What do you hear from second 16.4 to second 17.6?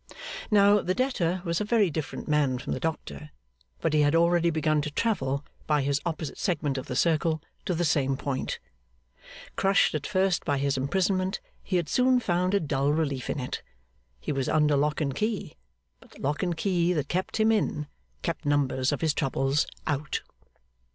and key that kept him